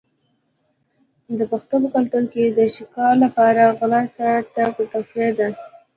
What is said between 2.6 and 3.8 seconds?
ښکار لپاره